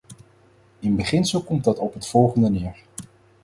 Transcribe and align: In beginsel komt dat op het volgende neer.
In 0.79 0.95
beginsel 0.95 1.43
komt 1.43 1.63
dat 1.63 1.79
op 1.79 1.93
het 1.93 2.07
volgende 2.07 2.49
neer. 2.49 2.77